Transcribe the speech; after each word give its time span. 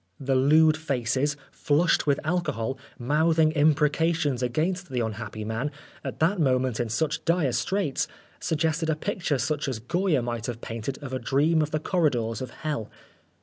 The 0.19 0.33
lewd 0.33 0.77
faces, 0.77 1.37
flushed 1.51 2.07
with 2.07 2.19
alcohol, 2.23 2.75
mouthing 2.97 3.51
imprecations 3.51 4.41
against 4.41 4.89
the 4.89 4.99
unhappy 4.99 5.45
man, 5.45 5.69
at 6.03 6.19
that 6.19 6.39
moment 6.39 6.79
in 6.79 6.89
such 6.89 7.23
dire 7.23 7.51
straits, 7.51 8.07
148 8.39 8.39
Oscar 8.39 8.39
Wilde 8.39 8.43
suggested 8.43 8.89
a 8.89 8.95
picture 8.95 9.37
such 9.37 9.67
as 9.67 9.77
Goya 9.77 10.23
might 10.23 10.47
have 10.47 10.59
painted 10.59 10.97
of 11.03 11.13
a 11.13 11.19
dream 11.19 11.61
of 11.61 11.69
the 11.69 11.79
corridors 11.79 12.41
of 12.41 12.49
Hell. 12.49 12.89